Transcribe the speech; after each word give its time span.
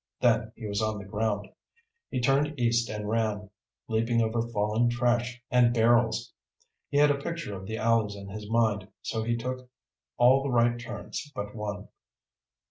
Then 0.19 0.51
he 0.55 0.65
was 0.65 0.81
on 0.81 0.97
the 0.97 1.05
ground. 1.05 1.47
He 2.09 2.19
turned 2.21 2.57
east 2.59 2.89
and 2.89 3.07
ran, 3.07 3.51
leaping 3.87 4.19
over 4.19 4.41
fallen 4.41 4.89
trash 4.89 5.39
and 5.51 5.75
barrels. 5.75 6.33
He 6.89 6.97
had 6.97 7.11
a 7.11 7.21
picture 7.21 7.55
of 7.55 7.67
the 7.67 7.77
alleys 7.77 8.15
in 8.15 8.27
his 8.29 8.49
mind, 8.49 8.87
so 9.03 9.21
he 9.21 9.37
took 9.37 9.69
all 10.17 10.41
the 10.41 10.49
right 10.49 10.79
turns 10.79 11.31
but 11.35 11.53
one. 11.53 11.89